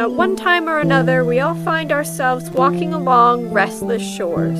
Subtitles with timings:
[0.00, 4.58] At one time or another, we all find ourselves walking along restless shores.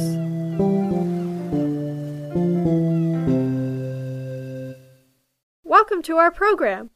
[5.65, 6.91] Welcome to our program.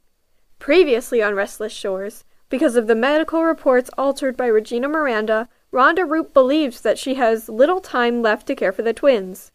[0.59, 6.35] Previously on Restless Shores, because of the medical reports altered by Regina Miranda, Rhonda Root
[6.35, 9.53] believes that she has little time left to care for the twins.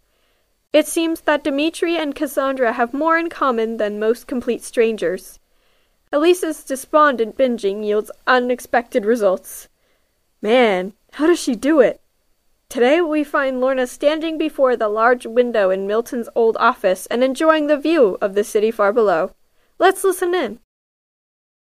[0.74, 5.38] It seems that Dimitri and Cassandra have more in common than most complete strangers.
[6.12, 9.68] Elise's despondent binging yields unexpected results.
[10.42, 12.02] Man, how does she do it?
[12.68, 17.68] Today we find Lorna standing before the large window in Milton's old office and enjoying
[17.68, 19.36] the view of the city far below.
[19.78, 20.60] Let's listen in.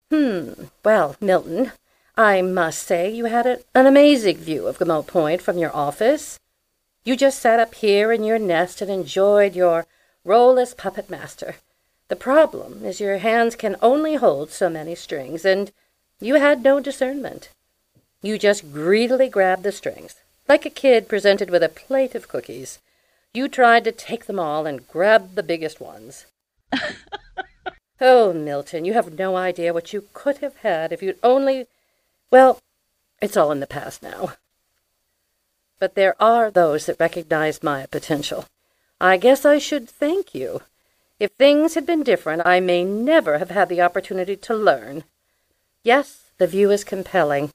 [0.09, 0.65] Hmm.
[0.83, 1.71] Well, Milton,
[2.17, 6.39] I must say you had an amazing view of Gamote Point from your office.
[7.03, 9.85] You just sat up here in your nest and enjoyed your
[10.25, 11.55] role as puppet master.
[12.11, 15.71] The problem is your hands can only hold so many strings, and
[16.19, 17.47] you had no discernment.
[18.21, 22.79] You just greedily grabbed the strings, like a kid presented with a plate of cookies.
[23.33, 26.25] You tried to take them all and grab the biggest ones.
[28.01, 31.67] oh, Milton, you have no idea what you could have had if you'd only.
[32.29, 32.59] Well,
[33.21, 34.33] it's all in the past now.
[35.79, 38.47] But there are those that recognize my potential.
[38.99, 40.63] I guess I should thank you.
[41.21, 45.03] If things had been different, I may never have had the opportunity to learn.
[45.83, 47.51] Yes, the view is compelling.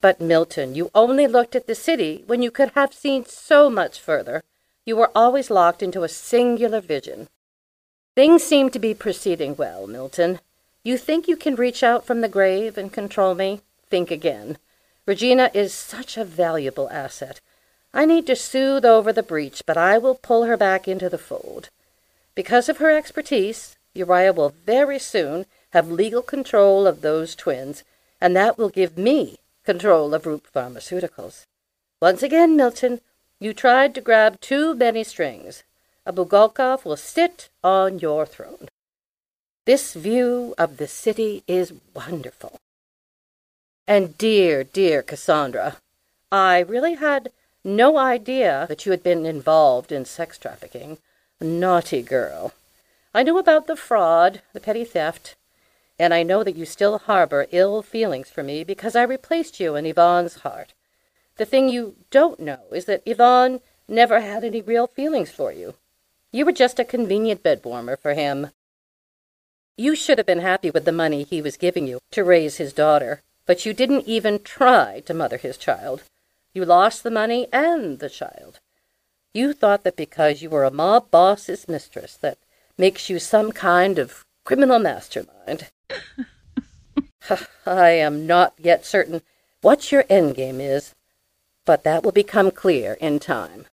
[0.00, 4.00] But, Milton, you only looked at the city when you could have seen so much
[4.00, 4.42] further.
[4.84, 7.28] You were always locked into a singular vision.
[8.16, 10.40] Things seem to be proceeding well, Milton.
[10.82, 13.60] You think you can reach out from the grave and control me?
[13.88, 14.58] Think again.
[15.06, 17.40] Regina is such a valuable asset.
[17.94, 21.18] I need to soothe over the breach, but I will pull her back into the
[21.18, 21.70] fold.
[22.34, 27.84] Because of her expertise, Uriah will very soon have legal control of those twins,
[28.20, 31.46] and that will give me control of Root Pharmaceuticals.
[32.00, 33.00] Once again, Milton,
[33.38, 35.64] you tried to grab too many strings.
[36.06, 38.68] A Bulgakov will sit on your throne.
[39.66, 42.58] This view of the city is wonderful.
[43.86, 45.76] And dear, dear Cassandra,
[46.32, 47.30] I really had
[47.64, 50.98] no idea that you had been involved in sex trafficking.
[51.40, 52.52] Naughty girl.
[53.14, 55.36] I knew about the fraud, the petty theft,
[55.98, 59.74] and I know that you still harbor ill feelings for me because I replaced you
[59.76, 60.74] in Yvonne's heart.
[61.36, 65.74] The thing you don't know is that Yvonne never had any real feelings for you.
[66.32, 68.50] You were just a convenient bed warmer for him.
[69.76, 72.72] You should have been happy with the money he was giving you to raise his
[72.72, 76.04] daughter but you didn't even try to mother his child.
[76.54, 78.60] You lost the money and the child.
[79.32, 82.38] You thought that because you were a mob boss's mistress, that
[82.76, 85.70] makes you some kind of criminal mastermind.
[87.66, 89.22] I am not yet certain
[89.60, 90.94] what your end game is,
[91.64, 93.66] but that will become clear in time.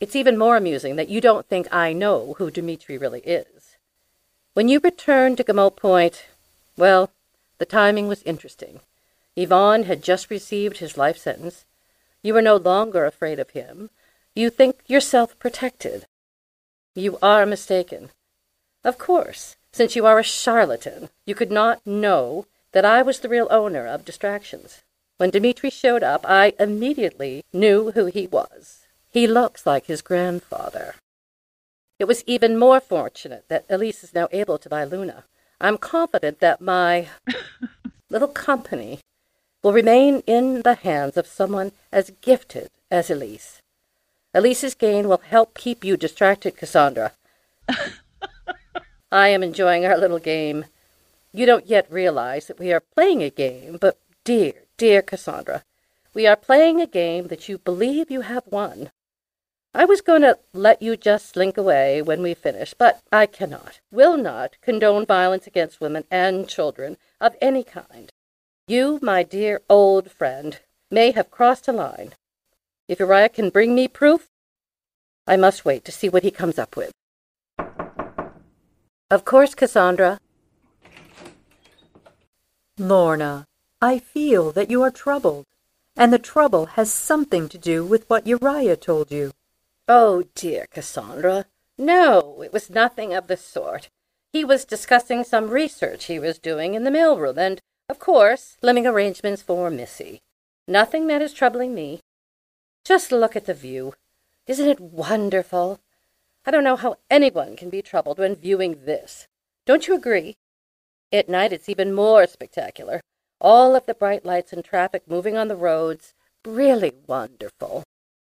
[0.00, 3.76] It's even more amusing that you don't think I know who Dimitri really is.
[4.54, 6.26] When you returned to Gamote Point,
[6.76, 7.10] well,
[7.58, 8.80] the timing was interesting.
[9.36, 11.64] Yvonne had just received his life sentence.
[12.22, 13.90] You were no longer afraid of him.
[14.36, 16.06] You think yourself protected.
[16.96, 18.10] You are mistaken.
[18.82, 23.28] Of course, since you are a charlatan, you could not know that I was the
[23.28, 24.82] real owner of distractions.
[25.18, 28.86] When Dimitri showed up, I immediately knew who he was.
[29.08, 30.96] He looks like his grandfather.
[32.00, 35.24] It was even more fortunate that Elise is now able to buy Luna.
[35.60, 37.06] I'm confident that my
[38.10, 38.98] little company
[39.62, 43.62] will remain in the hands of someone as gifted as Elise.
[44.34, 47.12] Elise's gain will help keep you distracted, Cassandra.
[49.12, 50.64] I am enjoying our little game.
[51.32, 55.62] You don't yet realize that we are playing a game, but dear, dear Cassandra,
[56.14, 58.90] we are playing a game that you believe you have won.
[59.72, 63.80] I was going to let you just slink away when we finish, but I cannot,
[63.92, 68.12] will not condone violence against women and children of any kind.
[68.66, 70.60] You, my dear old friend,
[70.90, 72.14] may have crossed a line.
[72.86, 74.28] If Uriah can bring me proof,
[75.26, 76.92] I must wait to see what he comes up with.
[79.10, 80.18] Of course, Cassandra.
[82.78, 83.46] Lorna,
[83.80, 85.46] I feel that you are troubled,
[85.96, 89.32] and the trouble has something to do with what Uriah told you.
[89.88, 91.46] Oh, dear Cassandra.
[91.78, 93.88] No, it was nothing of the sort.
[94.32, 98.56] He was discussing some research he was doing in the mill mailroom, and, of course,
[98.62, 100.20] living arrangements for Missy.
[100.66, 102.00] Nothing that is troubling me.
[102.84, 103.94] Just look at the view.
[104.46, 105.80] Isn't it wonderful?
[106.44, 109.26] I don't know how anyone can be troubled when viewing this.
[109.64, 110.36] Don't you agree?
[111.10, 113.00] At night it's even more spectacular.
[113.40, 116.12] All of the bright lights and traffic moving on the roads.
[116.44, 117.84] Really wonderful.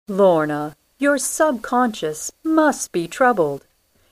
[0.08, 3.66] Lorna, your subconscious must be troubled.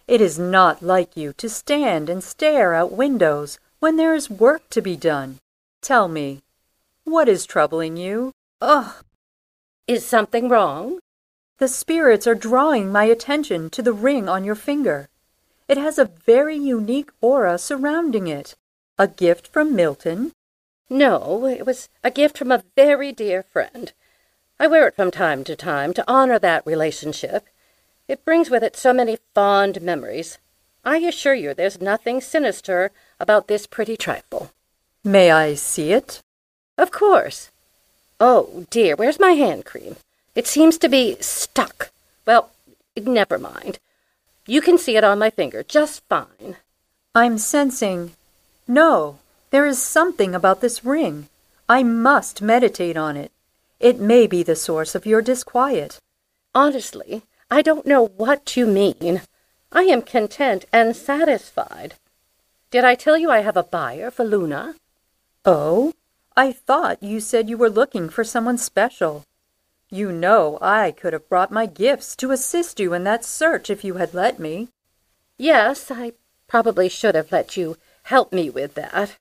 [0.06, 4.70] It is not like you to stand and stare out windows when there is work
[4.70, 5.38] to be done.
[5.82, 6.42] Tell me,
[7.02, 8.32] what is troubling you?
[8.60, 9.04] Ugh!
[9.88, 10.98] Is something wrong?
[11.56, 15.08] The spirits are drawing my attention to the ring on your finger.
[15.66, 18.54] It has a very unique aura surrounding it.
[18.98, 20.32] A gift from Milton?
[20.90, 23.94] No, it was a gift from a very dear friend.
[24.60, 27.46] I wear it from time to time to honor that relationship.
[28.08, 30.36] It brings with it so many fond memories.
[30.84, 34.52] I assure you there's nothing sinister about this pretty trifle.
[35.02, 36.20] May I see it?
[36.76, 37.50] Of course.
[38.20, 39.96] Oh, dear, where's my hand cream?
[40.34, 41.90] It seems to be stuck.
[42.26, 42.50] Well,
[42.96, 43.78] never mind.
[44.46, 46.56] You can see it on my finger just fine.
[47.14, 48.12] I'm sensing.
[48.66, 49.18] No,
[49.50, 51.28] there is something about this ring.
[51.68, 53.30] I must meditate on it.
[53.78, 55.98] It may be the source of your disquiet.
[56.54, 59.22] Honestly, I don't know what you mean.
[59.70, 61.94] I am content and satisfied.
[62.70, 64.74] Did I tell you I have a buyer for Luna?
[65.44, 65.92] Oh,
[66.38, 69.24] I thought you said you were looking for someone special.
[69.90, 73.82] You know I could have brought my gifts to assist you in that search if
[73.82, 74.68] you had let me.
[75.36, 76.12] Yes, I
[76.46, 79.16] probably should have let you help me with that.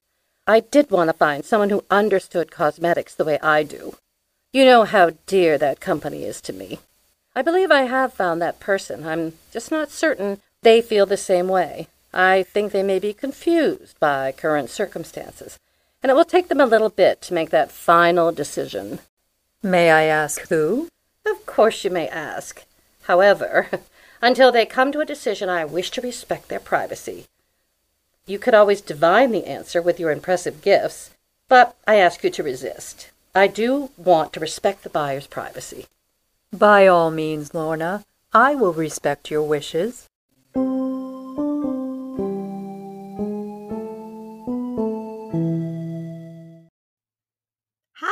[0.46, 3.96] I did want to find someone who understood cosmetics the way I do.
[4.54, 6.78] You know how dear that company is to me.
[7.36, 9.08] I believe I have found that person.
[9.08, 11.88] I'm just not certain they feel the same way.
[12.14, 15.58] I think they may be confused by current circumstances,
[16.02, 19.00] and it will take them a little bit to make that final decision.
[19.64, 20.90] May I ask who?
[21.26, 22.66] Of course you may ask.
[23.04, 23.70] However,
[24.22, 27.26] until they come to a decision, I wish to respect their privacy.
[28.26, 31.12] You could always divine the answer with your impressive gifts,
[31.48, 33.10] but I ask you to resist.
[33.34, 35.86] I do want to respect the buyer's privacy.
[36.52, 38.04] By all means, Lorna,
[38.34, 40.08] I will respect your wishes.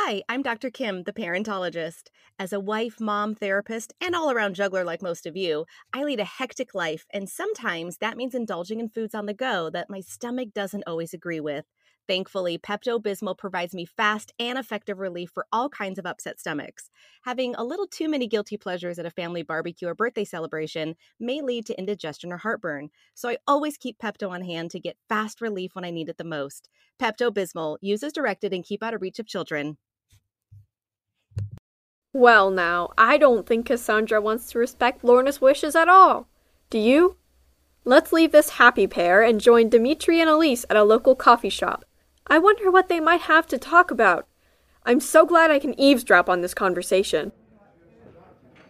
[0.08, 0.70] Hi, I'm Dr.
[0.70, 2.10] Kim, the parentologist.
[2.38, 6.20] As a wife, mom, therapist, and all around juggler like most of you, I lead
[6.20, 9.98] a hectic life, and sometimes that means indulging in foods on the go that my
[9.98, 11.64] stomach doesn't always agree with.
[12.06, 16.88] Thankfully, Pepto Bismol provides me fast and effective relief for all kinds of upset stomachs.
[17.22, 21.40] Having a little too many guilty pleasures at a family barbecue or birthday celebration may
[21.40, 25.40] lead to indigestion or heartburn, so I always keep Pepto on hand to get fast
[25.40, 26.68] relief when I need it the most.
[26.96, 29.78] Pepto Bismol, use as directed and keep out of reach of children.
[32.16, 36.26] Well, now, I don't think Cassandra wants to respect Lorna's wishes at all.
[36.70, 37.18] Do you?
[37.84, 41.84] Let's leave this happy pair and join Dimitri and Elise at a local coffee shop.
[42.26, 44.26] I wonder what they might have to talk about.
[44.86, 47.32] I'm so glad I can eavesdrop on this conversation.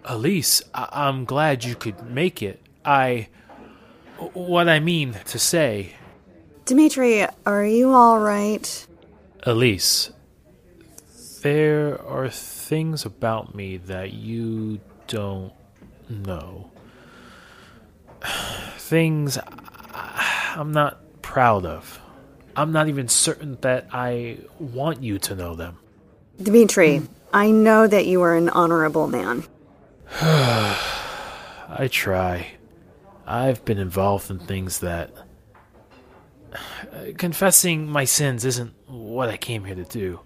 [0.04, 2.60] Elise, I- am glad you could make it.
[2.84, 3.28] I.
[4.32, 5.94] What I mean to say.
[6.64, 8.88] Dimitri, are you alright?
[9.44, 10.10] Elise,
[11.46, 15.52] there are things about me that you don't
[16.08, 16.72] know.
[18.78, 19.38] Things
[19.94, 22.00] I'm not proud of.
[22.56, 25.78] I'm not even certain that I want you to know them.
[26.42, 29.44] Dimitri, I know that you are an honorable man.
[30.20, 32.54] I try.
[33.24, 35.12] I've been involved in things that.
[37.18, 40.18] Confessing my sins isn't what I came here to do.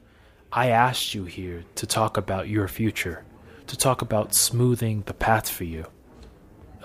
[0.52, 3.25] I asked you here to talk about your future,
[3.69, 5.87] to talk about smoothing the path for you.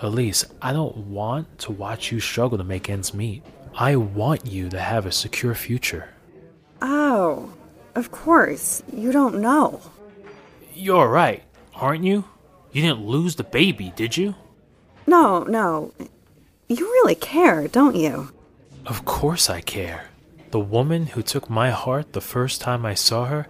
[0.00, 3.42] Elise, I don't want to watch you struggle to make ends meet.
[3.74, 6.10] I want you to have a secure future.
[6.80, 7.52] Oh,
[7.96, 8.82] of course.
[8.92, 9.80] You don't know.
[10.72, 11.42] You're right,
[11.74, 12.24] aren't you?
[12.70, 14.34] You didn't lose the baby, did you?
[15.08, 15.92] No, no.
[16.68, 18.30] You really care, don't you?
[18.84, 20.10] Of course I care.
[20.56, 23.46] The woman who took my heart the first time I saw her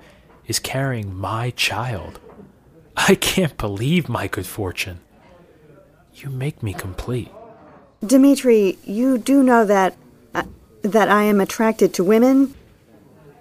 [0.48, 2.18] is carrying my child.
[2.96, 4.98] I can't believe my good fortune.
[6.16, 7.30] You make me complete.
[8.04, 9.96] Dimitri, you do know that
[10.34, 10.42] uh,
[10.82, 12.56] that I am attracted to women.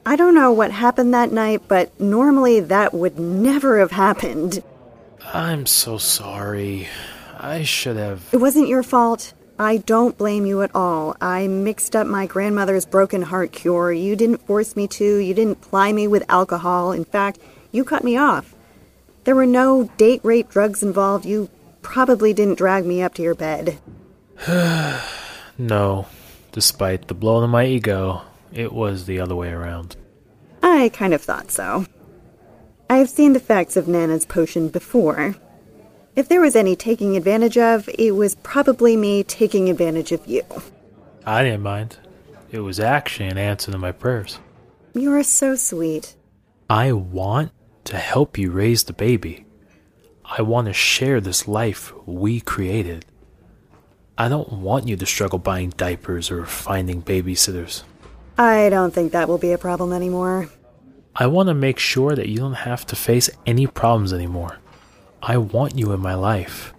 [0.05, 4.61] I don't know what happened that night, but normally that would never have happened.
[5.33, 6.87] I'm so sorry.
[7.39, 8.29] I should have.
[8.31, 9.33] It wasn't your fault.
[9.57, 11.15] I don't blame you at all.
[11.21, 13.91] I mixed up my grandmother's broken heart cure.
[13.91, 15.17] You didn't force me to.
[15.17, 16.91] You didn't ply me with alcohol.
[16.91, 17.39] In fact,
[17.71, 18.53] you cut me off.
[19.23, 21.25] There were no date rape drugs involved.
[21.25, 21.49] You
[21.81, 23.79] probably didn't drag me up to your bed.
[25.57, 26.07] no.
[26.51, 28.21] Despite the blow to my ego,
[28.51, 29.95] it was the other way around.
[30.63, 31.85] I kind of thought so.
[32.89, 35.35] I've seen the effects of Nana's potion before.
[36.15, 40.43] If there was any taking advantage of, it was probably me taking advantage of you.
[41.25, 41.97] I didn't mind.
[42.51, 44.39] It was actually an answer to my prayers.
[44.93, 46.15] You are so sweet.
[46.69, 47.51] I want
[47.85, 49.45] to help you raise the baby.
[50.23, 53.05] I want to share this life we created.
[54.17, 57.83] I don't want you to struggle buying diapers or finding babysitters.
[58.37, 60.49] I don't think that will be a problem anymore.
[61.13, 64.59] I want to make sure that you don't have to face any problems anymore.
[65.27, 66.71] I want you in my life.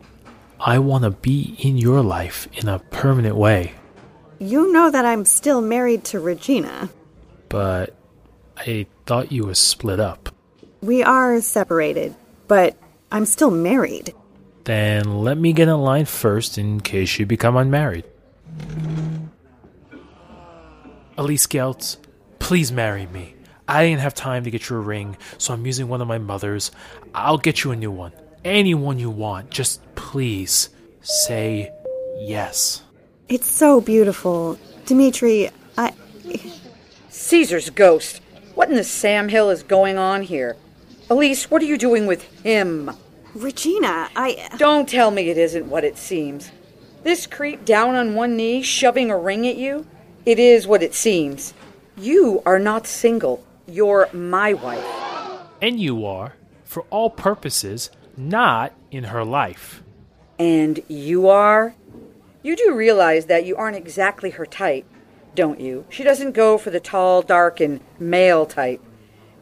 [0.61, 3.73] I want to be in your life in a permanent way.
[4.39, 6.89] You know that I'm still married to Regina.
[7.49, 7.97] But
[8.57, 10.29] I thought you were split up.
[10.81, 12.15] We are separated,
[12.47, 12.77] but
[13.11, 14.15] I'm still married.
[14.63, 18.05] Then let me get in line first in case you become unmarried.
[21.19, 21.97] Elise Geltz,
[22.39, 23.35] please marry me.
[23.67, 26.19] I didn't have time to get you a ring, so I'm using one of my
[26.19, 26.71] mother's.
[27.13, 28.13] I'll get you a new one.
[28.47, 29.51] Anyone you want.
[29.51, 30.69] Just please
[31.03, 31.73] say
[32.17, 32.85] yes.
[33.29, 34.57] It's so beautiful.
[34.85, 35.93] Dimitri, I.
[37.09, 38.23] Caesar's ghost.
[38.55, 40.57] What in the Sam Hill is going on here?
[41.11, 42.93] Elise, what are you doing with him?
[43.35, 44.49] Regina, I.
[44.59, 46.53] Don't tell me it isn't what it seems.
[47.03, 49.89] This creep down on one knee, shoving a ring at you?
[50.25, 51.53] It is what it seems.
[51.97, 53.45] You are not single.
[53.67, 54.87] You're my wife.
[55.61, 56.35] And you are,
[56.65, 59.83] for all purposes, not in her life.
[60.39, 61.75] And you are?
[62.43, 64.85] You do realize that you aren't exactly her type,
[65.35, 65.85] don't you?
[65.91, 68.81] She doesn't go for the tall, dark, and male type.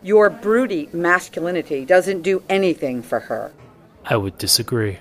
[0.03, 3.53] Your broody masculinity doesn't do anything for her.
[4.05, 4.99] I would disagree.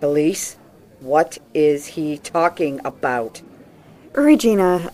[0.00, 0.56] Elise,
[1.00, 3.42] what is he talking about?
[4.12, 4.90] Regina,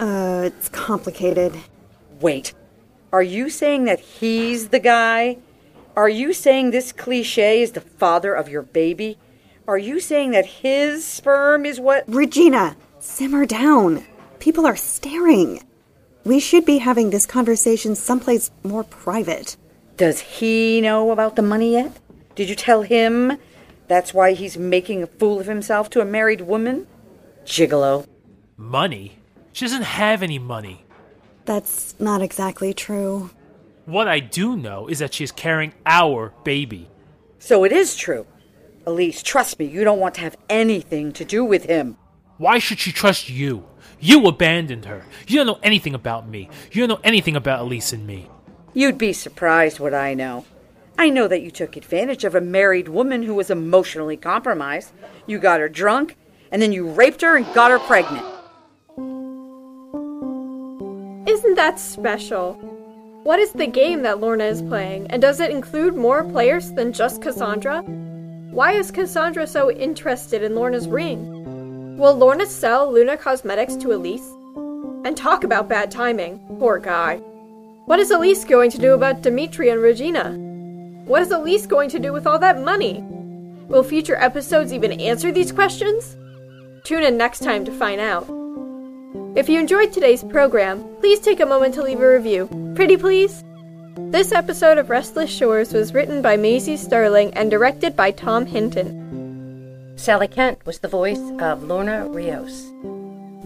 [0.00, 1.54] uh, it's complicated.
[2.20, 2.54] Wait,
[3.12, 5.36] are you saying that he's the guy?
[5.96, 9.16] Are you saying this cliche is the father of your baby?
[9.68, 12.02] Are you saying that his sperm is what.
[12.08, 14.04] Regina, simmer down.
[14.40, 15.62] People are staring.
[16.24, 19.56] We should be having this conversation someplace more private.
[19.96, 21.96] Does he know about the money yet?
[22.34, 23.38] Did you tell him
[23.86, 26.88] that's why he's making a fool of himself to a married woman?
[27.44, 28.06] Gigolo.
[28.56, 29.18] Money?
[29.52, 30.84] She doesn't have any money.
[31.44, 33.30] That's not exactly true.
[33.86, 36.88] What I do know is that she's carrying our baby.
[37.38, 38.26] So it is true.
[38.86, 41.98] Elise, trust me, you don't want to have anything to do with him.
[42.38, 43.66] Why should she trust you?
[44.00, 45.04] You abandoned her.
[45.26, 46.48] You don't know anything about me.
[46.72, 48.28] You don't know anything about Elise and me.
[48.72, 50.44] You'd be surprised what I know.
[50.98, 54.92] I know that you took advantage of a married woman who was emotionally compromised.
[55.26, 56.16] You got her drunk,
[56.50, 58.24] and then you raped her and got her pregnant.
[61.28, 62.74] Isn't that special?
[63.24, 66.92] What is the game that Lorna is playing, and does it include more players than
[66.92, 67.80] just Cassandra?
[67.80, 71.96] Why is Cassandra so interested in Lorna's ring?
[71.96, 74.28] Will Lorna sell Luna Cosmetics to Elise?
[75.06, 76.38] And talk about bad timing.
[76.58, 77.16] Poor guy.
[77.86, 80.32] What is Elise going to do about Dimitri and Regina?
[81.06, 83.02] What is Elise going to do with all that money?
[83.68, 86.14] Will future episodes even answer these questions?
[86.84, 88.43] Tune in next time to find out.
[89.36, 92.48] If you enjoyed today's program, please take a moment to leave a review.
[92.76, 93.42] Pretty please?
[93.96, 99.92] This episode of Restless Shores was written by Maisie Sterling and directed by Tom Hinton.
[99.96, 102.70] Sally Kent was the voice of Lorna Rios.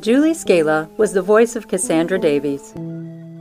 [0.01, 2.75] Julie Scala was the voice of Cassandra Davies.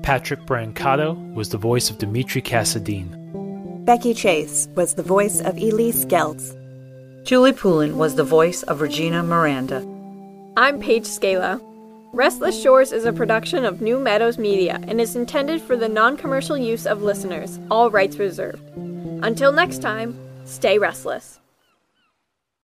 [0.02, 3.84] Patrick Brancato was the voice of Dimitri Cassadine.
[3.84, 6.56] Becky Chase was the voice of Elise Geltz.
[7.26, 9.86] Julie Poulin was the voice of Regina Miranda.
[10.56, 11.60] I'm Paige Scala.
[12.18, 16.18] Restless Shores is a production of New Meadows Media and is intended for the non
[16.18, 18.68] commercial use of listeners, all rights reserved.
[19.22, 21.40] Until next time, stay restless.